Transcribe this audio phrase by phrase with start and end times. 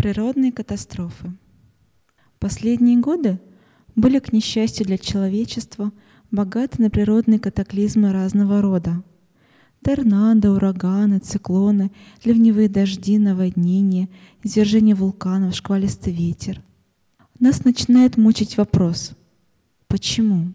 [0.00, 1.30] Природные катастрофы.
[2.38, 3.38] Последние годы
[3.94, 5.92] были, к несчастью для человечества,
[6.30, 9.02] богаты на природные катаклизмы разного рода.
[9.82, 11.90] Торнадо, ураганы, циклоны,
[12.24, 14.08] ливневые дожди, наводнения,
[14.42, 16.62] извержение вулканов, шквалистый ветер.
[17.38, 19.12] Нас начинает мучить вопрос,
[19.86, 20.54] почему?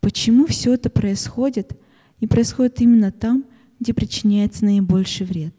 [0.00, 1.78] Почему все это происходит
[2.18, 3.44] и происходит именно там,
[3.78, 5.54] где причиняется наибольший вред?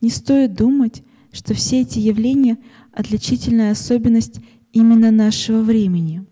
[0.00, 1.04] Не стоит думать,
[1.36, 2.58] что все эти явления—
[2.92, 4.40] отличительная особенность
[4.72, 6.24] именно нашего времени.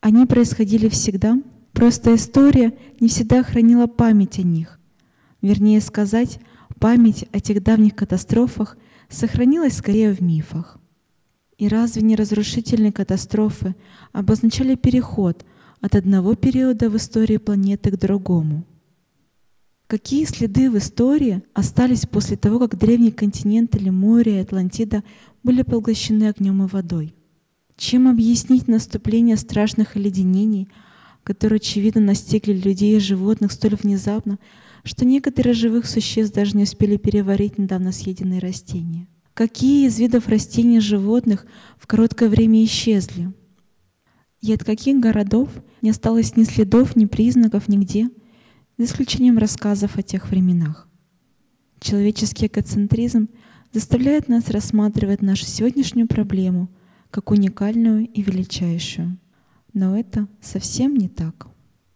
[0.00, 1.36] Они происходили всегда,
[1.72, 4.80] просто история не всегда хранила память о них.
[5.42, 6.40] Вернее сказать,
[6.80, 8.78] память о тех давних катастрофах
[9.10, 10.78] сохранилась скорее в мифах.
[11.58, 13.76] И разве не разрушительные катастрофы
[14.12, 15.44] обозначали переход
[15.82, 18.64] от одного периода в истории планеты к другому?
[19.94, 25.04] Какие следы в истории остались после того, как древний континент или море и Атлантида
[25.44, 27.14] были поглощены огнем и водой?
[27.76, 30.66] Чем объяснить наступление страшных оледенений,
[31.22, 34.40] которые, очевидно, настигли людей и животных столь внезапно,
[34.82, 39.06] что некоторые живых существ даже не успели переварить недавно съеденные растения?
[39.32, 41.46] Какие из видов растений и животных
[41.78, 43.32] в короткое время исчезли?
[44.40, 45.50] И от каких городов
[45.82, 48.08] не осталось ни следов, ни признаков нигде—
[48.76, 50.88] за исключением рассказов о тех временах.
[51.80, 53.28] Человеческий эгоцентризм
[53.72, 56.68] заставляет нас рассматривать нашу сегодняшнюю проблему
[57.10, 59.18] как уникальную и величайшую.
[59.72, 61.48] Но это совсем не так.